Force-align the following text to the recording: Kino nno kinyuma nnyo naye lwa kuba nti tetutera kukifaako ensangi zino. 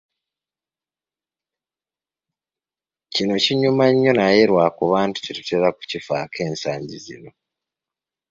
Kino 3.13 3.33
nno 3.33 3.37
kinyuma 3.43 3.85
nnyo 3.91 4.11
naye 4.19 4.41
lwa 4.49 4.65
kuba 4.77 4.97
nti 5.07 5.19
tetutera 5.21 5.67
kukifaako 5.75 6.37
ensangi 6.47 6.97
zino. 7.05 7.31